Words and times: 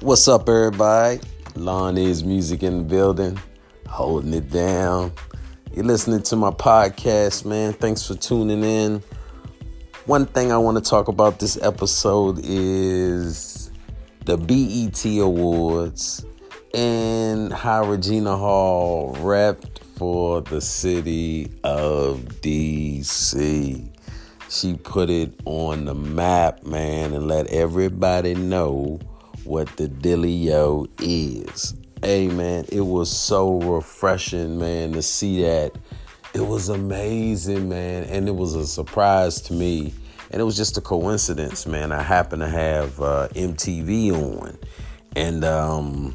What's 0.00 0.28
up, 0.28 0.46
everybody? 0.50 1.20
Lawn 1.54 1.96
is 1.96 2.22
music 2.22 2.62
in 2.62 2.76
the 2.76 2.84
building, 2.84 3.40
holding 3.88 4.34
it 4.34 4.50
down. 4.50 5.10
You're 5.72 5.86
listening 5.86 6.22
to 6.24 6.36
my 6.36 6.50
podcast, 6.50 7.46
man. 7.46 7.72
Thanks 7.72 8.06
for 8.06 8.14
tuning 8.14 8.62
in. 8.62 9.02
One 10.04 10.26
thing 10.26 10.52
I 10.52 10.58
want 10.58 10.76
to 10.76 10.82
talk 10.88 11.08
about 11.08 11.40
this 11.40 11.56
episode 11.62 12.40
is 12.42 13.70
the 14.26 14.36
BET 14.36 15.02
Awards 15.18 16.26
and 16.74 17.50
how 17.50 17.86
Regina 17.86 18.36
Hall 18.36 19.14
repped 19.14 19.78
for 19.96 20.42
the 20.42 20.60
city 20.60 21.50
of 21.64 22.18
DC. 22.42 23.90
She 24.50 24.74
put 24.74 25.08
it 25.08 25.40
on 25.46 25.86
the 25.86 25.94
map, 25.94 26.66
man, 26.66 27.14
and 27.14 27.26
let 27.26 27.46
everybody 27.46 28.34
know 28.34 29.00
what 29.46 29.68
the 29.76 29.88
Dillio 29.88 30.88
is. 31.00 31.74
Hey, 32.02 32.28
man, 32.28 32.66
it 32.70 32.82
was 32.82 33.10
so 33.10 33.58
refreshing, 33.60 34.58
man, 34.58 34.92
to 34.92 35.02
see 35.02 35.42
that. 35.42 35.72
It 36.34 36.46
was 36.46 36.68
amazing, 36.68 37.68
man, 37.68 38.04
and 38.04 38.28
it 38.28 38.34
was 38.34 38.54
a 38.54 38.66
surprise 38.66 39.40
to 39.42 39.54
me. 39.54 39.94
And 40.30 40.40
it 40.40 40.44
was 40.44 40.56
just 40.56 40.76
a 40.76 40.80
coincidence, 40.80 41.66
man. 41.66 41.92
I 41.92 42.02
happened 42.02 42.42
to 42.42 42.48
have 42.48 43.00
uh, 43.00 43.28
MTV 43.28 44.12
on, 44.12 44.58
and 45.14 45.44
um, 45.44 46.14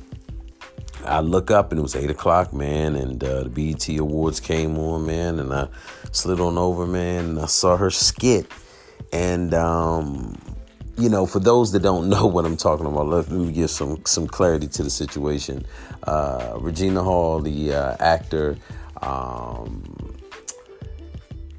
I 1.05 1.21
look 1.21 1.49
up 1.49 1.71
and 1.71 1.79
it 1.79 1.81
was 1.81 1.95
eight 1.95 2.11
o'clock, 2.11 2.53
man, 2.53 2.95
and 2.95 3.23
uh, 3.23 3.43
the 3.43 3.49
BET 3.49 3.87
Awards 3.97 4.39
came 4.39 4.77
on, 4.77 5.05
man, 5.05 5.39
and 5.39 5.53
I 5.53 5.69
slid 6.11 6.39
on 6.39 6.57
over, 6.57 6.85
man, 6.85 7.25
and 7.25 7.39
I 7.39 7.47
saw 7.47 7.77
her 7.77 7.89
skit, 7.89 8.45
and 9.11 9.53
um, 9.53 10.37
you 11.01 11.09
know, 11.09 11.25
for 11.25 11.39
those 11.39 11.71
that 11.71 11.81
don't 11.81 12.09
know 12.13 12.27
what 12.27 12.45
I'm 12.45 12.57
talking 12.57 12.85
about, 12.85 13.07
let, 13.07 13.29
let 13.29 13.39
me 13.39 13.51
give 13.51 13.69
some 13.69 14.05
some 14.05 14.27
clarity 14.27 14.67
to 14.67 14.83
the 14.83 14.89
situation. 14.89 15.65
Uh, 16.03 16.57
Regina 16.59 17.03
Hall, 17.03 17.39
the 17.39 17.73
uh, 17.73 17.97
actor. 17.99 18.57
Um, 19.01 20.17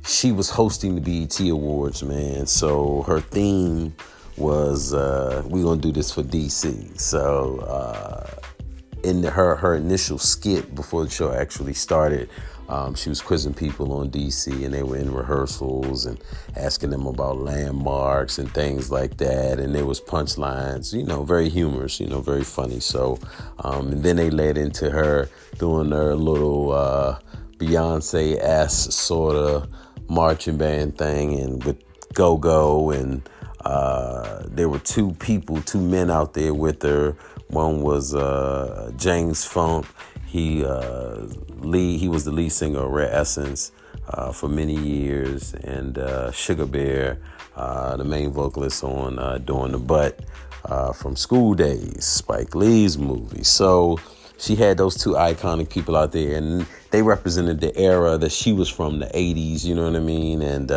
she 0.05 0.33
was 0.33 0.50
hosting 0.50 0.94
the 0.97 1.00
BET 1.00 1.39
Awards, 1.41 2.02
man. 2.02 2.47
So 2.47 3.02
her 3.02 3.20
theme 3.20 3.94
was 4.36 4.94
uh, 4.94 5.42
"We 5.47 5.62
gonna 5.62 5.80
do 5.80 5.92
this 5.92 6.12
for 6.12 6.22
DC." 6.22 6.98
So 7.00 7.58
uh, 7.61 8.30
in 9.02 9.22
her 9.24 9.56
her 9.56 9.74
initial 9.74 10.19
skit 10.19 10.74
before 10.74 11.05
the 11.05 11.11
show 11.11 11.33
actually 11.33 11.74
started, 11.74 12.28
um, 12.73 12.95
she 12.95 13.11
was 13.11 13.20
quizzing 13.20 13.53
people 13.53 13.92
on 13.92 14.11
DC, 14.11 14.65
and 14.65 14.73
they 14.73 14.83
were 14.83 14.97
in 14.97 15.12
rehearsals 15.12 16.06
and 16.06 16.19
asking 16.56 16.89
them 16.89 17.06
about 17.06 17.37
landmarks 17.37 18.39
and 18.39 18.51
things 18.55 18.91
like 18.91 19.19
that. 19.19 19.61
And 19.61 19.75
there 19.75 19.84
was 19.84 20.01
punchlines, 20.01 20.95
you 20.95 21.05
know, 21.05 21.23
very 21.23 21.51
humorous, 21.51 22.01
you 22.01 22.06
know, 22.06 22.23
very 22.23 22.45
funny. 22.45 22.81
So, 22.81 23.19
um, 23.59 23.89
and 23.89 24.03
then 24.03 24.17
they 24.17 24.31
led 24.31 24.56
into 24.56 24.89
her 24.89 25.29
doing 25.59 25.91
her 25.91 26.14
little 26.14 26.73
uh, 26.73 27.19
Beyonce 27.59 28.41
ass 28.41 28.73
sort 28.95 29.36
of 29.36 29.69
marching 30.09 30.57
band 30.57 30.97
thing, 30.97 31.39
and 31.39 31.62
with 31.64 31.77
Go 32.14 32.39
Go, 32.39 32.91
and 32.91 33.29
uh, 33.67 34.45
there 34.47 34.70
were 34.70 34.79
two 34.79 35.12
people, 35.19 35.61
two 35.61 35.81
men 35.83 36.11
out 36.11 36.33
there 36.33 36.55
with 36.55 36.81
her 36.81 37.19
one 37.53 37.83
was 37.83 38.14
uh, 38.14 38.91
James 38.97 39.45
Funk. 39.45 39.84
He 40.33 40.64
uh, 40.64 41.27
lead. 41.58 42.00
He 42.00 42.08
was 42.08 42.25
the 42.25 42.30
lead 42.30 42.52
singer 42.52 42.78
of 42.78 42.91
Rare 42.91 43.12
Essence 43.12 43.70
uh, 44.08 44.33
for 44.33 44.48
many 44.48 44.74
years, 44.74 45.52
and 45.52 45.98
uh, 45.98 46.30
Sugar 46.30 46.64
Bear, 46.64 47.19
uh, 47.55 47.98
the 47.98 48.05
main 48.05 48.30
vocalist 48.30 48.83
on 48.83 49.19
uh, 49.19 49.36
"Doing 49.36 49.72
the 49.72 49.78
Butt" 49.78 50.20
from 50.94 51.16
School 51.16 51.52
Days, 51.52 52.06
Spike 52.06 52.55
Lee's 52.55 52.97
movie. 52.97 53.44
So 53.44 53.98
she 54.39 54.56
had 54.56 54.78
those 54.78 54.97
two 54.97 55.11
iconic 55.11 55.68
people 55.68 55.96
out 55.96 56.12
there, 56.12 56.39
and 56.39 56.67
they 56.92 57.02
represented 57.02 57.61
the 57.61 57.77
era 57.77 58.17
that 58.17 58.33
she 58.33 58.55
was 58.55 58.70
from, 58.70 59.01
the 59.01 59.08
'80s. 59.08 59.67
You 59.67 59.74
know 59.74 59.84
what 59.84 59.96
I 59.96 60.01
mean? 60.01 60.40
And 60.40 60.70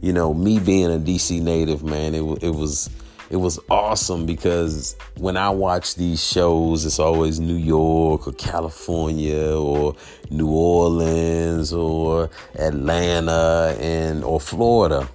you 0.00 0.12
know, 0.12 0.32
me 0.32 0.60
being 0.60 0.92
a 0.92 0.98
DC 1.00 1.42
native, 1.42 1.82
man, 1.82 2.14
it 2.14 2.22
it 2.40 2.54
was 2.54 2.88
it 3.32 3.36
was 3.36 3.58
awesome 3.70 4.26
because 4.26 4.94
when 5.16 5.38
I 5.38 5.48
watch 5.48 5.94
these 5.94 6.22
shows, 6.22 6.84
it's 6.84 6.98
always 6.98 7.40
New 7.40 7.56
York 7.56 8.28
or 8.28 8.32
California 8.34 9.56
or 9.56 9.96
New 10.28 10.50
Orleans 10.50 11.72
or 11.72 12.28
Atlanta 12.56 13.74
and 13.80 14.22
or 14.22 14.38
Florida. 14.38 15.08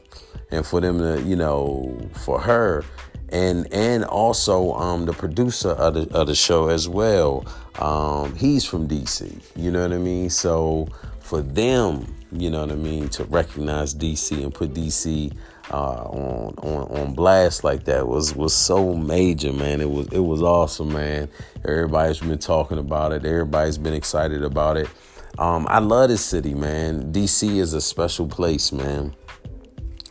And 0.49 0.65
for 0.65 0.81
them 0.81 0.97
to, 0.97 1.21
you 1.21 1.35
know, 1.35 2.09
for 2.25 2.41
her 2.41 2.83
and 3.29 3.71
and 3.71 4.03
also 4.05 4.73
um, 4.73 5.05
the 5.05 5.13
producer 5.13 5.71
of 5.71 5.93
the, 5.93 6.17
of 6.17 6.25
the 6.25 6.35
show 6.35 6.69
as 6.69 6.89
well. 6.89 7.45
Um, 7.77 8.35
he's 8.35 8.65
from 8.65 8.87
DC. 8.87 9.31
You 9.55 9.69
know 9.69 9.83
what 9.83 9.93
I 9.93 9.99
mean? 9.99 10.31
So 10.31 10.87
for 11.19 11.41
them, 11.41 12.15
you 12.31 12.49
know 12.49 12.61
what 12.61 12.71
I 12.71 12.75
mean, 12.75 13.09
to 13.09 13.25
recognize 13.25 13.93
DC 13.93 14.43
and 14.43 14.51
put 14.51 14.73
DC 14.73 15.33
uh, 15.71 16.03
on, 16.03 16.53
on 16.63 16.97
on 16.97 17.13
blast 17.13 17.63
like 17.63 17.83
that 17.85 18.07
was 18.07 18.35
was 18.35 18.53
so 18.53 18.93
major, 18.93 19.51
man. 19.51 19.81
It 19.81 19.89
was 19.89 20.07
it 20.07 20.19
was 20.19 20.41
awesome, 20.41 20.93
man. 20.93 21.29
Everybody's 21.65 22.19
been 22.19 22.37
talking 22.37 22.77
about 22.77 23.11
it. 23.11 23.25
Everybody's 23.25 23.77
been 23.77 23.93
excited 23.93 24.43
about 24.43 24.77
it. 24.77 24.89
Um, 25.37 25.67
I 25.69 25.79
love 25.79 26.09
this 26.09 26.25
city, 26.25 26.53
man. 26.53 27.11
DC 27.11 27.57
is 27.57 27.73
a 27.73 27.81
special 27.81 28.27
place, 28.27 28.71
man. 28.71 29.15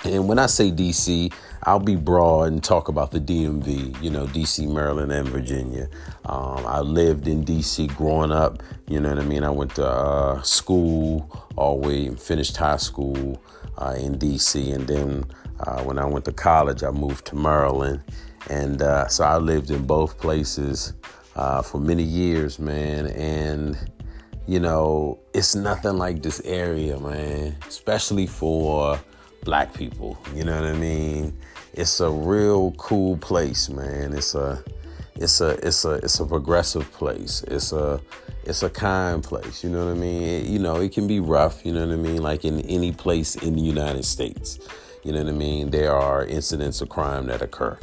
And 0.05 0.29
when 0.29 0.39
I 0.39 0.47
say 0.47 0.71
DC, 0.71 1.33
I'll 1.67 1.81
be 1.81 1.97
broad 1.97 2.53
and 2.53 2.63
talk 2.63 2.87
about 2.87 3.11
the 3.11 3.19
DMV, 3.19 4.01
you 4.01 4.09
know, 4.09 4.25
DC, 4.27 4.73
Maryland, 4.73 5.11
and 5.11 5.29
Virginia. 5.29 5.89
Um, 6.25 6.65
I 6.65 6.79
lived 6.79 7.27
in 7.27 7.45
DC 7.45 7.93
growing 7.97 8.31
up, 8.31 8.63
you 8.87 9.01
know 9.01 9.09
what 9.09 9.19
I 9.19 9.25
mean? 9.25 9.43
I 9.43 9.51
went 9.51 9.75
to 9.75 9.85
uh, 9.85 10.43
school 10.43 11.29
all 11.57 11.81
the 11.81 11.89
way 11.89 12.07
and 12.07 12.21
finished 12.21 12.57
high 12.57 12.77
school 12.77 13.43
uh, 13.79 13.97
in 13.99 14.17
DC. 14.17 14.73
And 14.73 14.87
then 14.87 15.25
uh, 15.59 15.83
when 15.83 15.99
I 15.99 16.05
went 16.05 16.25
to 16.27 16.33
college, 16.33 16.85
I 16.85 16.93
moved 16.93 17.27
to 17.27 17.35
Maryland. 17.35 18.01
And 18.49 18.81
uh, 18.81 19.09
so 19.09 19.25
I 19.25 19.39
lived 19.39 19.73
in 19.73 19.89
both 19.89 20.19
places 20.19 20.93
uh, 21.35 21.63
for 21.63 21.81
many 21.81 22.05
years, 22.05 22.61
man. 22.61 23.09
And, 23.09 23.77
you 24.47 24.61
know, 24.61 25.19
it's 25.35 25.57
nothing 25.57 25.99
like 25.99 26.23
this 26.23 26.41
area, 26.45 27.01
man, 27.01 27.57
especially 27.67 28.29
for 28.29 29.01
black 29.47 29.73
people. 29.73 30.19
You 30.35 30.45
know 30.45 30.61
what 30.61 30.69
I 30.69 30.75
mean? 30.75 31.33
It's 31.73 32.01
a 32.01 32.11
real 32.11 32.73
cool 32.73 33.17
place, 33.17 33.71
man. 33.71 34.13
It's 34.13 34.35
a 34.35 34.63
it's 35.15 35.41
a 35.41 35.51
it's 35.67 35.87
a 35.87 35.93
it's 35.93 36.21
a 36.21 36.27
progressive 36.27 36.91
place. 36.93 37.43
It's 37.45 37.73
a 37.73 38.01
it's 38.45 38.63
a 38.63 38.69
kind 38.69 39.23
place. 39.23 39.65
You 39.65 39.71
know 39.71 39.87
what 39.87 39.93
I 39.93 39.95
mean? 39.95 40.23
It, 40.23 40.47
you 40.47 40.59
know, 40.59 40.77
it 40.77 40.93
can 40.93 41.07
be 41.07 41.21
rough. 41.21 41.65
You 41.65 41.73
know 41.73 41.87
what 41.87 41.95
I 41.95 41.97
mean? 41.97 42.21
Like 42.21 42.45
in 42.45 42.61
any 42.63 42.93
place 42.93 43.37
in 43.37 43.55
the 43.55 43.63
United 43.63 44.05
States. 44.05 44.59
You 45.05 45.13
know 45.13 45.21
what 45.21 45.29
I 45.29 45.37
mean? 45.37 45.71
There 45.71 45.95
are 45.95 46.27
incidents 46.27 46.81
of 46.81 46.89
crime 46.89 47.27
that 47.29 47.41
occur, 47.41 47.79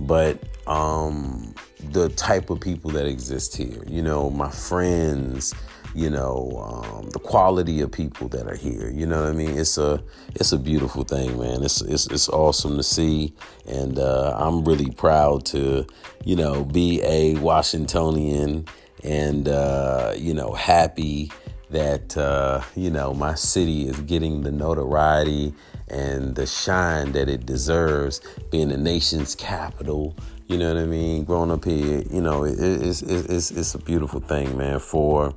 but 0.00 0.38
um, 0.66 1.54
the 1.92 2.10
type 2.10 2.50
of 2.50 2.60
people 2.60 2.90
that 2.90 3.06
exist 3.06 3.56
here. 3.56 3.82
You 3.86 4.02
know, 4.02 4.28
my 4.28 4.50
friends 4.50 5.54
you 5.94 6.10
know 6.10 6.82
um, 6.84 7.10
the 7.10 7.18
quality 7.18 7.80
of 7.80 7.90
people 7.90 8.28
that 8.28 8.46
are 8.46 8.56
here 8.56 8.90
you 8.90 9.06
know 9.06 9.22
what 9.22 9.30
i 9.30 9.32
mean? 9.32 9.58
It's 9.58 9.78
a 9.78 10.02
it's 10.34 10.52
a 10.52 10.58
beautiful 10.58 11.04
thing 11.04 11.38
man. 11.38 11.62
It's 11.62 11.80
it's, 11.80 12.06
it's 12.06 12.28
awesome 12.28 12.76
to 12.76 12.82
see. 12.82 13.34
And 13.66 13.98
uh, 13.98 14.36
i'm 14.38 14.64
really 14.64 14.90
proud 14.90 15.44
to 15.46 15.86
you 16.24 16.36
know 16.36 16.64
be 16.64 17.02
a 17.02 17.34
washingtonian 17.36 18.66
and 19.04 19.48
uh, 19.48 20.14
you 20.16 20.34
know 20.34 20.52
happy 20.52 21.30
that 21.70 22.16
uh, 22.16 22.62
you 22.74 22.90
know 22.90 23.12
my 23.14 23.34
city 23.34 23.88
is 23.88 24.00
getting 24.00 24.42
the 24.42 24.50
notoriety 24.50 25.54
and 25.88 26.34
the 26.34 26.46
shine 26.46 27.12
that 27.12 27.28
it 27.28 27.46
deserves 27.46 28.20
being 28.50 28.68
the 28.68 28.76
nation's 28.76 29.34
capital 29.34 30.14
you 30.48 30.56
know 30.56 30.72
what 30.72 30.82
I 30.82 30.86
mean? 30.86 31.24
Growing 31.24 31.50
up 31.50 31.64
here, 31.64 32.02
you 32.10 32.22
know, 32.22 32.44
it, 32.44 32.58
it's, 32.58 33.02
it's, 33.02 33.50
it's 33.50 33.74
a 33.74 33.78
beautiful 33.78 34.20
thing, 34.20 34.56
man, 34.56 34.80
for 34.80 35.34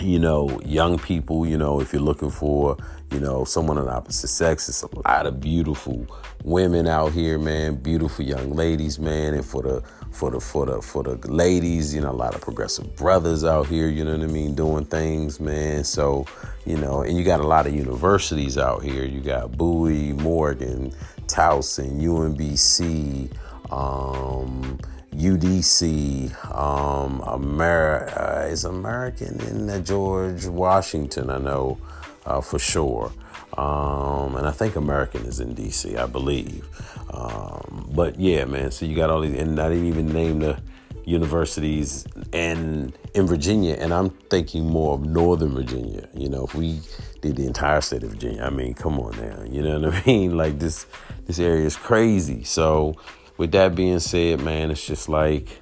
you 0.00 0.18
know, 0.18 0.60
young 0.64 0.98
people, 0.98 1.46
you 1.46 1.56
know, 1.56 1.80
if 1.80 1.92
you're 1.92 2.02
looking 2.02 2.30
for, 2.30 2.76
you 3.10 3.18
know, 3.18 3.44
someone 3.44 3.78
of 3.78 3.86
the 3.86 3.90
opposite 3.92 4.28
sex, 4.28 4.68
it's 4.68 4.82
a 4.82 4.98
lot 5.00 5.26
of 5.26 5.40
beautiful 5.40 6.06
women 6.44 6.86
out 6.86 7.12
here, 7.12 7.38
man, 7.38 7.76
beautiful 7.76 8.24
young 8.24 8.52
ladies, 8.52 8.98
man, 8.98 9.34
and 9.34 9.44
for 9.44 9.62
the 9.62 9.82
for 10.12 10.30
the 10.30 10.40
for 10.40 10.66
the 10.66 10.80
for 10.80 11.02
the 11.02 11.16
ladies, 11.30 11.94
you 11.94 12.00
know, 12.00 12.10
a 12.10 12.12
lot 12.12 12.34
of 12.34 12.40
progressive 12.40 12.94
brothers 12.96 13.44
out 13.44 13.66
here, 13.66 13.88
you 13.88 14.04
know 14.04 14.16
what 14.16 14.28
I 14.28 14.32
mean, 14.32 14.54
doing 14.54 14.84
things, 14.84 15.40
man. 15.40 15.82
So, 15.84 16.26
you 16.64 16.76
know, 16.76 17.02
and 17.02 17.16
you 17.16 17.24
got 17.24 17.40
a 17.40 17.46
lot 17.46 17.66
of 17.66 17.74
universities 17.74 18.56
out 18.56 18.82
here. 18.82 19.04
You 19.04 19.20
got 19.20 19.56
Bowie, 19.56 20.12
Morgan, 20.12 20.92
Towson, 21.26 22.00
UMBC, 22.00 23.32
um, 23.70 24.78
UDC, 25.14 26.30
um, 26.54 27.20
Ameri- 27.20 28.16
uh, 28.16 28.46
is 28.46 28.64
American 28.64 29.40
in 29.40 29.84
George 29.84 30.46
Washington, 30.46 31.30
I 31.30 31.38
know. 31.38 31.78
uh, 32.26 32.40
for 32.40 32.58
sure. 32.58 33.10
Um, 33.56 34.36
and 34.36 34.46
I 34.46 34.50
think 34.52 34.76
American 34.76 35.22
is 35.24 35.40
in 35.40 35.54
DC, 35.54 35.98
I 35.98 36.06
believe. 36.06 36.68
Um, 37.12 37.88
but 37.94 38.18
yeah, 38.20 38.44
man. 38.44 38.70
So 38.70 38.86
you 38.86 38.94
got 38.94 39.10
all 39.10 39.22
these, 39.22 39.34
and 39.34 39.58
I 39.58 39.68
didn't 39.70 39.86
even 39.86 40.08
name 40.12 40.40
the 40.40 40.60
universities 41.04 42.06
and 42.32 42.92
in 43.14 43.26
Virginia, 43.26 43.74
and 43.80 43.92
I'm 43.94 44.10
thinking 44.10 44.66
more 44.66 44.94
of 44.94 45.04
Northern 45.06 45.54
Virginia. 45.54 46.08
You 46.14 46.28
know, 46.28 46.44
if 46.44 46.54
we 46.54 46.80
did 47.22 47.36
the 47.36 47.46
entire 47.46 47.80
state 47.80 48.02
of 48.02 48.10
Virginia, 48.10 48.42
I 48.42 48.50
mean, 48.50 48.74
come 48.74 49.00
on 49.00 49.16
now, 49.16 49.42
you 49.50 49.62
know 49.62 49.80
what 49.80 49.94
I 49.94 50.02
mean? 50.06 50.36
Like 50.36 50.58
this, 50.58 50.86
this 51.26 51.38
area 51.38 51.64
is 51.64 51.76
crazy. 51.76 52.44
So, 52.44 52.96
with 53.38 53.52
that 53.52 53.74
being 53.74 54.00
said, 54.00 54.40
man, 54.40 54.70
it's 54.70 54.86
just 54.86 55.08
like, 55.08 55.60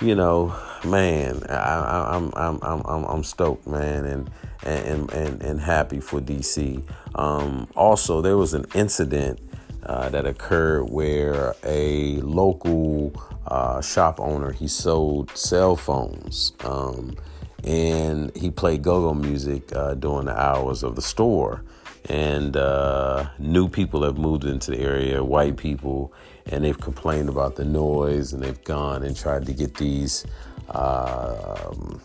you 0.00 0.14
know, 0.14 0.54
man, 0.84 1.42
I, 1.50 2.16
am 2.16 2.32
I'm, 2.34 2.58
I'm, 2.62 2.82
I'm, 2.86 3.04
I'm 3.04 3.24
stoked, 3.24 3.66
man, 3.66 4.04
and 4.04 4.30
and 4.64 5.10
and 5.12 5.42
and 5.42 5.60
happy 5.60 6.00
for 6.00 6.20
DC. 6.20 6.82
Um, 7.16 7.68
also, 7.74 8.20
there 8.20 8.36
was 8.36 8.54
an 8.54 8.64
incident 8.74 9.40
uh, 9.84 10.08
that 10.10 10.24
occurred 10.24 10.84
where 10.84 11.54
a 11.64 12.20
local 12.20 13.12
uh, 13.48 13.80
shop 13.80 14.20
owner 14.20 14.52
he 14.52 14.68
sold 14.68 15.36
cell 15.36 15.74
phones 15.74 16.52
um, 16.64 17.16
and 17.64 18.34
he 18.36 18.50
played 18.50 18.82
go-go 18.82 19.14
music 19.14 19.74
uh, 19.74 19.94
during 19.94 20.26
the 20.26 20.40
hours 20.40 20.82
of 20.82 20.94
the 20.96 21.02
store 21.02 21.64
and 22.08 22.56
uh, 22.56 23.28
new 23.38 23.68
people 23.68 24.02
have 24.02 24.16
moved 24.16 24.44
into 24.44 24.70
the 24.70 24.78
area 24.78 25.22
white 25.22 25.56
people 25.56 26.12
and 26.46 26.64
they've 26.64 26.80
complained 26.80 27.28
about 27.28 27.56
the 27.56 27.64
noise 27.64 28.32
and 28.32 28.42
they've 28.42 28.64
gone 28.64 29.02
and 29.02 29.16
tried 29.16 29.44
to 29.44 29.52
get 29.52 29.74
these 29.74 30.24
um, 30.70 32.00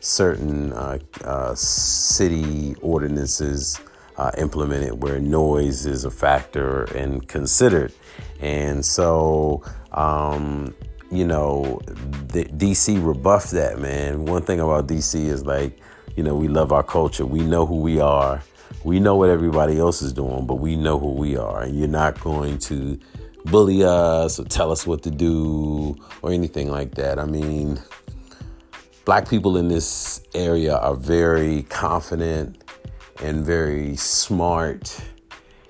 certain 0.00 0.72
uh, 0.72 0.98
uh, 1.24 1.54
city 1.54 2.74
ordinances 2.80 3.80
uh, 4.16 4.30
implemented 4.38 5.02
where 5.02 5.20
noise 5.20 5.86
is 5.86 6.04
a 6.04 6.10
factor 6.10 6.84
and 6.96 7.26
considered. 7.28 7.92
And 8.40 8.84
so, 8.84 9.62
um, 9.92 10.74
you 11.12 11.26
know, 11.26 11.78
the, 12.28 12.44
DC 12.44 13.04
rebuffed 13.06 13.50
that, 13.50 13.78
man. 13.78 14.24
One 14.24 14.42
thing 14.42 14.60
about 14.60 14.86
DC 14.86 15.26
is 15.26 15.44
like, 15.44 15.78
you 16.16 16.22
know, 16.22 16.34
we 16.34 16.48
love 16.48 16.72
our 16.72 16.82
culture. 16.82 17.26
We 17.26 17.40
know 17.40 17.66
who 17.66 17.80
we 17.80 18.00
are. 18.00 18.42
We 18.82 18.98
know 18.98 19.14
what 19.16 19.28
everybody 19.28 19.78
else 19.78 20.00
is 20.00 20.14
doing, 20.14 20.46
but 20.46 20.54
we 20.54 20.74
know 20.74 20.98
who 20.98 21.12
we 21.12 21.36
are. 21.36 21.62
And 21.62 21.78
you're 21.78 21.86
not 21.86 22.18
going 22.20 22.58
to 22.60 22.98
bully 23.44 23.84
us 23.84 24.40
or 24.40 24.44
tell 24.44 24.72
us 24.72 24.86
what 24.86 25.02
to 25.02 25.10
do 25.10 25.96
or 26.22 26.32
anything 26.32 26.70
like 26.70 26.94
that. 26.94 27.18
I 27.18 27.26
mean, 27.26 27.78
black 29.04 29.28
people 29.28 29.58
in 29.58 29.68
this 29.68 30.22
area 30.34 30.76
are 30.76 30.96
very 30.96 31.64
confident 31.64 32.64
and 33.22 33.44
very 33.44 33.96
smart 33.96 34.98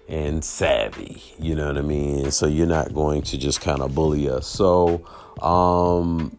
and 0.09 0.45
savvy. 0.45 1.21
You 1.37 1.57
know 1.57 1.67
what 1.67 1.79
I 1.79 1.83
mean? 1.83 2.31
So 2.31 2.47
you're 2.47 2.67
not 2.69 2.95
going 2.95 3.23
to 3.23 3.39
just 3.39 3.61
kind 3.61 3.81
of 3.81 3.93
bully 3.93 4.31
us. 4.31 4.47
So 4.47 5.05
um, 5.41 6.37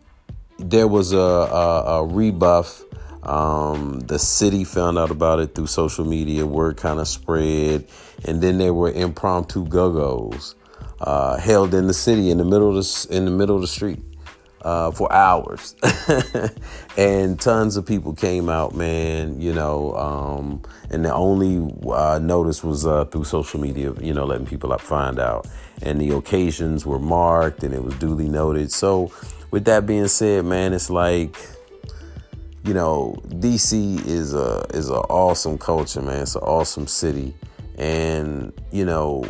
there 0.59 0.87
was 0.87 1.13
a, 1.13 1.17
a, 1.17 1.83
a 1.99 2.05
rebuff. 2.05 2.83
Um, 3.23 4.01
the 4.01 4.19
city 4.19 4.65
found 4.65 4.97
out 4.97 5.09
about 5.09 5.39
it 5.39 5.55
through 5.55 5.67
social 5.67 6.05
media. 6.05 6.45
Word 6.45 6.77
kind 6.77 6.99
of 6.99 7.07
spread, 7.07 7.87
and 8.25 8.41
then 8.41 8.57
there 8.57 8.73
were 8.73 8.91
impromptu 8.91 9.65
go-go's 9.65 10.55
uh, 10.99 11.37
held 11.37 11.73
in 11.73 11.87
the 11.87 11.93
city 11.93 12.29
in 12.29 12.37
the 12.37 12.45
middle 12.45 12.69
of 12.69 12.75
the, 12.75 13.07
in 13.09 13.25
the 13.25 13.31
middle 13.31 13.55
of 13.55 13.61
the 13.61 13.67
street 13.67 13.99
uh, 14.63 14.91
for 14.91 15.11
hours, 15.11 15.75
and 16.97 17.39
tons 17.39 17.75
of 17.75 17.85
people 17.85 18.13
came 18.13 18.49
out, 18.49 18.73
man. 18.73 19.39
You 19.39 19.53
know, 19.53 19.95
um, 19.95 20.61
and 20.89 21.03
the 21.03 21.13
only 21.13 21.73
uh, 21.89 22.19
notice 22.19 22.63
was 22.63 22.85
uh, 22.85 23.05
through 23.05 23.25
social 23.25 23.59
media. 23.59 23.93
You 23.99 24.13
know, 24.13 24.25
letting 24.25 24.47
people 24.47 24.71
up 24.71 24.81
find 24.81 25.19
out, 25.19 25.47
and 25.81 25.99
the 25.99 26.11
occasions 26.11 26.85
were 26.85 26.99
marked 26.99 27.63
and 27.63 27.73
it 27.73 27.83
was 27.83 27.95
duly 27.95 28.29
noted. 28.29 28.71
So, 28.71 29.11
with 29.51 29.65
that 29.65 29.85
being 29.85 30.07
said, 30.07 30.45
man, 30.45 30.73
it's 30.73 30.89
like. 30.89 31.37
You 32.65 32.73
know, 32.73 33.21
DC 33.27 34.07
is 34.07 34.33
a 34.33 34.65
is 34.73 34.87
an 34.87 34.95
awesome 34.95 35.57
culture, 35.57 36.01
man. 36.01 36.21
It's 36.21 36.35
an 36.35 36.43
awesome 36.43 36.87
city, 36.87 37.35
and 37.77 38.53
you 38.71 38.85
know, 38.85 39.25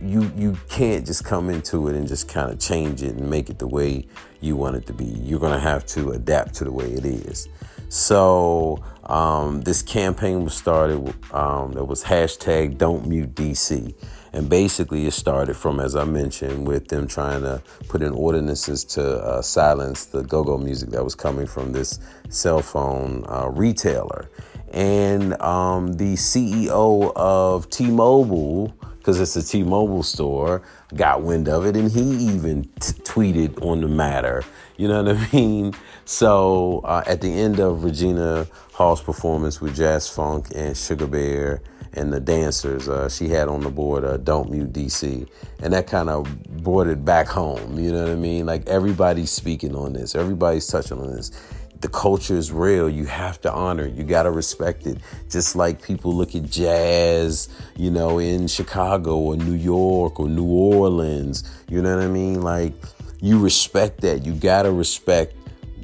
you 0.00 0.30
you 0.36 0.56
can't 0.68 1.06
just 1.06 1.24
come 1.24 1.50
into 1.50 1.88
it 1.88 1.94
and 1.94 2.08
just 2.08 2.28
kind 2.28 2.50
of 2.50 2.58
change 2.58 3.02
it 3.02 3.16
and 3.16 3.28
make 3.28 3.50
it 3.50 3.58
the 3.58 3.66
way 3.66 4.06
you 4.40 4.56
want 4.56 4.76
it 4.76 4.86
to 4.86 4.92
be. 4.92 5.04
You're 5.04 5.40
gonna 5.40 5.60
have 5.60 5.86
to 5.88 6.10
adapt 6.10 6.54
to 6.54 6.64
the 6.64 6.72
way 6.72 6.90
it 6.92 7.04
is. 7.04 7.48
So 7.88 8.82
um, 9.04 9.62
this 9.62 9.82
campaign 9.82 10.44
was 10.44 10.54
started. 10.54 11.12
Um, 11.34 11.72
there 11.72 11.84
was 11.84 12.04
hashtag 12.04 12.78
Don't 12.78 13.06
Mute 13.06 13.34
DC, 13.34 13.92
and 14.32 14.48
basically 14.48 15.06
it 15.06 15.12
started 15.12 15.56
from, 15.56 15.80
as 15.80 15.96
I 15.96 16.04
mentioned, 16.04 16.68
with 16.68 16.86
them 16.86 17.08
trying 17.08 17.42
to 17.42 17.60
put 17.88 18.02
in 18.02 18.12
ordinances 18.12 18.84
to 18.84 19.18
uh, 19.18 19.42
silence 19.42 20.04
the 20.04 20.22
go-go 20.22 20.56
music 20.56 20.90
that 20.90 21.02
was 21.02 21.16
coming 21.16 21.46
from 21.46 21.72
this 21.72 21.98
cell 22.28 22.62
phone 22.62 23.24
uh, 23.28 23.48
retailer. 23.48 24.30
And 24.72 25.40
um, 25.42 25.94
the 25.94 26.14
CEO 26.14 27.12
of 27.16 27.68
T-Mobile 27.70 28.72
because 29.00 29.18
it's 29.18 29.34
a 29.34 29.42
T-Mobile 29.42 30.02
store, 30.02 30.62
got 30.94 31.22
wind 31.22 31.48
of 31.48 31.64
it, 31.64 31.74
and 31.74 31.90
he 31.90 32.02
even 32.34 32.64
t- 32.80 32.92
tweeted 33.02 33.64
on 33.64 33.80
the 33.80 33.88
matter. 33.88 34.44
You 34.76 34.88
know 34.88 35.02
what 35.02 35.16
I 35.16 35.28
mean? 35.32 35.74
So 36.04 36.82
uh, 36.84 37.02
at 37.06 37.22
the 37.22 37.32
end 37.32 37.60
of 37.60 37.82
Regina 37.82 38.46
Hall's 38.74 39.02
performance 39.02 39.60
with 39.60 39.74
Jas 39.74 40.08
Funk 40.08 40.48
and 40.54 40.76
Sugar 40.76 41.06
Bear 41.06 41.62
and 41.94 42.12
the 42.12 42.20
dancers, 42.20 42.88
uh, 42.88 43.08
she 43.08 43.28
had 43.28 43.48
on 43.48 43.62
the 43.62 43.70
board 43.70 44.04
uh, 44.04 44.18
"Don't 44.18 44.50
Mute 44.50 44.72
DC," 44.72 45.26
and 45.62 45.72
that 45.72 45.86
kind 45.86 46.10
of 46.10 46.42
brought 46.62 46.86
it 46.86 47.02
back 47.02 47.26
home. 47.26 47.78
You 47.78 47.92
know 47.92 48.02
what 48.02 48.12
I 48.12 48.16
mean? 48.16 48.44
Like 48.44 48.68
everybody's 48.68 49.30
speaking 49.30 49.74
on 49.74 49.94
this, 49.94 50.14
everybody's 50.14 50.66
touching 50.66 51.00
on 51.00 51.14
this 51.14 51.32
the 51.80 51.88
culture 51.88 52.36
is 52.36 52.52
real. 52.52 52.88
You 52.88 53.06
have 53.06 53.40
to 53.42 53.52
honor 53.52 53.86
it. 53.86 53.94
You 53.94 54.04
got 54.04 54.24
to 54.24 54.30
respect 54.30 54.86
it. 54.86 54.98
Just 55.30 55.56
like 55.56 55.82
people 55.82 56.14
look 56.14 56.34
at 56.34 56.44
jazz, 56.44 57.48
you 57.76 57.90
know, 57.90 58.18
in 58.18 58.48
Chicago 58.48 59.16
or 59.16 59.36
New 59.36 59.54
York 59.54 60.20
or 60.20 60.28
New 60.28 60.44
Orleans. 60.44 61.50
You 61.68 61.80
know 61.82 61.96
what 61.96 62.04
I 62.04 62.08
mean? 62.08 62.42
Like, 62.42 62.74
you 63.20 63.38
respect 63.38 64.02
that. 64.02 64.24
You 64.24 64.34
got 64.34 64.62
to 64.62 64.72
respect 64.72 65.34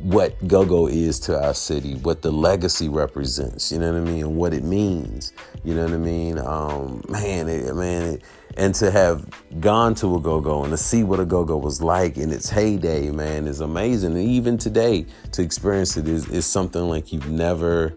what 0.02 0.46
go-go 0.46 0.86
is 0.86 1.18
to 1.18 1.42
our 1.42 1.54
city, 1.54 1.94
what 1.94 2.22
the 2.22 2.30
legacy 2.30 2.88
represents, 2.88 3.72
you 3.72 3.78
know 3.78 3.92
what 3.92 4.00
I 4.00 4.04
mean, 4.04 4.24
and 4.24 4.36
what 4.36 4.54
it 4.54 4.62
means, 4.62 5.32
you 5.64 5.74
know 5.74 5.84
what 5.84 5.94
I 5.94 5.96
mean. 5.96 6.38
Um, 6.38 7.02
man, 7.08 7.48
it, 7.48 7.74
man, 7.74 8.02
it, 8.14 8.22
and 8.56 8.74
to 8.76 8.90
have 8.90 9.26
gone 9.60 9.94
to 9.96 10.16
a 10.16 10.20
go-go 10.20 10.62
and 10.62 10.70
to 10.70 10.76
see 10.76 11.02
what 11.02 11.20
a 11.20 11.24
go-go 11.24 11.56
was 11.56 11.82
like 11.82 12.16
in 12.16 12.30
its 12.30 12.50
heyday, 12.50 13.10
man, 13.10 13.46
is 13.46 13.60
amazing. 13.60 14.12
And 14.12 14.22
even 14.22 14.58
today, 14.58 15.06
to 15.32 15.42
experience 15.42 15.96
it 15.96 16.08
is, 16.08 16.28
is 16.28 16.46
something 16.46 16.82
like 16.82 17.12
you've 17.12 17.30
never 17.30 17.94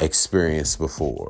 experienced 0.00 0.78
before, 0.78 1.28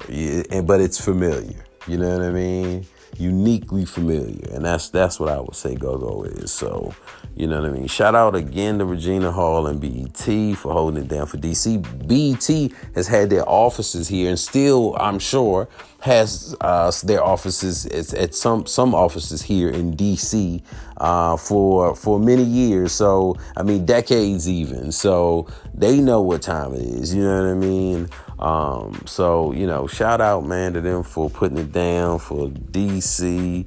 but 0.64 0.80
it's 0.80 1.02
familiar. 1.02 1.64
You 1.86 1.98
know 1.98 2.16
what 2.16 2.26
I 2.26 2.30
mean? 2.30 2.86
uniquely 3.18 3.84
familiar, 3.84 4.48
and 4.52 4.64
that's 4.64 4.90
that's 4.90 5.20
what 5.20 5.28
I 5.28 5.38
would 5.38 5.54
say 5.54 5.74
go-go 5.74 6.24
is. 6.24 6.50
So, 6.50 6.94
you 7.36 7.46
know 7.46 7.60
what 7.60 7.70
I 7.70 7.72
mean. 7.72 7.86
Shout 7.86 8.14
out 8.14 8.34
again 8.34 8.78
to 8.78 8.84
Regina 8.84 9.30
Hall 9.30 9.66
and 9.66 9.80
BET 9.80 10.56
for 10.56 10.72
holding 10.72 11.02
it 11.02 11.08
down 11.08 11.26
for 11.26 11.36
DC. 11.36 11.82
BET 12.06 12.72
has 12.94 13.08
had 13.08 13.30
their 13.30 13.48
offices 13.48 14.08
here, 14.08 14.28
and 14.28 14.38
still, 14.38 14.96
I'm 14.98 15.18
sure, 15.18 15.68
has 16.02 16.56
uh, 16.60 16.90
their 17.04 17.22
offices 17.22 17.86
at 17.86 18.34
some 18.34 18.66
some 18.66 18.92
offices 18.92 19.40
here 19.40 19.70
in 19.70 19.96
DC 19.96 20.60
uh, 20.96 21.36
for 21.36 21.94
for 21.94 22.18
many 22.18 22.42
years. 22.42 22.90
So, 22.90 23.36
I 23.56 23.62
mean, 23.62 23.86
decades 23.86 24.48
even. 24.48 24.90
So 24.90 25.46
they 25.72 26.00
know 26.00 26.20
what 26.20 26.42
time 26.42 26.74
it 26.74 26.82
is. 26.82 27.14
You 27.14 27.22
know 27.22 27.42
what 27.42 27.50
I 27.50 27.54
mean. 27.54 28.08
Um, 28.40 29.00
so, 29.06 29.52
you 29.52 29.64
know, 29.68 29.86
shout 29.86 30.20
out, 30.20 30.44
man, 30.44 30.72
to 30.72 30.80
them 30.80 31.04
for 31.04 31.30
putting 31.30 31.58
it 31.58 31.70
down 31.70 32.18
for 32.18 32.48
DC, 32.48 33.64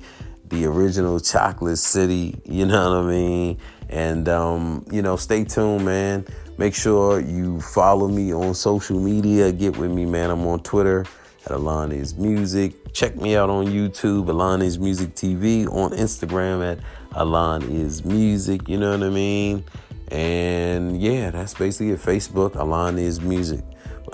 the 0.49 0.65
original 0.65 1.21
chocolate 1.21 1.77
city, 1.77 2.41
you 2.43 2.65
know 2.65 2.89
what 2.89 3.05
I 3.05 3.07
mean? 3.07 3.57
And, 3.87 4.27
um, 4.27 4.85
you 4.91 5.01
know, 5.01 5.15
stay 5.15 5.45
tuned, 5.45 5.85
man. 5.85 6.25
Make 6.57 6.75
sure 6.75 7.21
you 7.21 7.61
follow 7.61 8.09
me 8.09 8.33
on 8.33 8.53
social 8.53 8.99
media. 8.99 9.53
Get 9.53 9.77
with 9.77 9.91
me, 9.91 10.05
man. 10.05 10.29
I'm 10.29 10.45
on 10.45 10.59
Twitter 10.59 11.05
at 11.45 11.51
Alani's 11.51 12.15
Music. 12.15 12.93
Check 12.93 13.15
me 13.15 13.35
out 13.35 13.49
on 13.49 13.67
YouTube, 13.67 14.25
Alani's 14.25 14.79
Music 14.79 15.15
TV, 15.15 15.67
on 15.67 15.91
Instagram 15.91 16.65
at 16.65 16.79
Alon 17.13 17.63
is 17.63 18.03
Music, 18.03 18.67
you 18.67 18.77
know 18.77 18.91
what 18.91 19.03
I 19.03 19.09
mean? 19.09 19.63
And 20.09 21.01
yeah, 21.01 21.31
that's 21.31 21.53
basically 21.53 21.91
it. 21.91 21.99
Facebook, 21.99 22.55
Alon 22.55 22.97
is 22.97 23.21
Music 23.21 23.63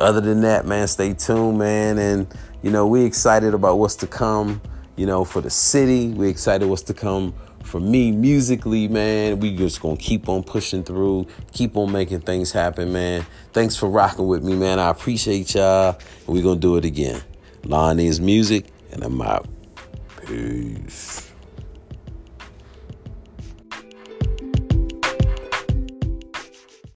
other 0.01 0.21
than 0.21 0.41
that, 0.41 0.65
man, 0.65 0.87
stay 0.87 1.13
tuned, 1.13 1.57
man. 1.57 1.97
And, 1.97 2.27
you 2.61 2.71
know, 2.71 2.87
we 2.87 3.05
excited 3.05 3.53
about 3.53 3.77
what's 3.77 3.95
to 3.97 4.07
come, 4.07 4.61
you 4.95 5.05
know, 5.05 5.23
for 5.23 5.41
the 5.41 5.49
city. 5.49 6.09
we 6.09 6.27
excited 6.29 6.67
what's 6.67 6.81
to 6.83 6.93
come 6.93 7.33
for 7.63 7.79
me 7.79 8.11
musically, 8.11 8.87
man. 8.87 9.39
We 9.39 9.55
just 9.55 9.81
gonna 9.81 9.97
keep 9.97 10.29
on 10.29 10.43
pushing 10.43 10.83
through, 10.83 11.27
keep 11.53 11.77
on 11.77 11.91
making 11.91 12.21
things 12.21 12.51
happen, 12.51 12.91
man. 12.91 13.25
Thanks 13.53 13.75
for 13.75 13.89
rocking 13.89 14.27
with 14.27 14.43
me, 14.43 14.55
man. 14.55 14.79
I 14.79 14.89
appreciate 14.89 15.55
y'all. 15.55 15.97
And 16.27 16.35
we 16.35 16.41
gonna 16.41 16.59
do 16.59 16.77
it 16.77 16.85
again. 16.85 17.21
Lonnie's 17.63 18.19
music, 18.19 18.65
and 18.91 19.03
I'm 19.03 19.21
out. 19.21 19.47
Peace. 20.25 21.30